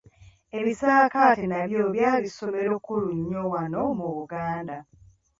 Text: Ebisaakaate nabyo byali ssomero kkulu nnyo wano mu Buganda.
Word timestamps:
Ebisaakaate 0.59 1.43
nabyo 1.47 1.81
byali 1.93 2.27
ssomero 2.29 2.73
kkulu 2.79 3.07
nnyo 3.17 3.41
wano 3.53 3.81
mu 3.99 4.07
Buganda. 4.15 4.77